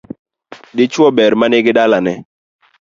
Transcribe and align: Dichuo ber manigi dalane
Dichuo 0.77 1.07
ber 1.17 1.31
manigi 1.39 1.71
dalane 1.77 2.13